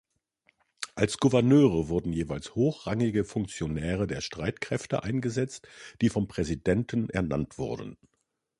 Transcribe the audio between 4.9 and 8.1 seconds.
eingesetzt, die vom Präsidenten ernannt wurden.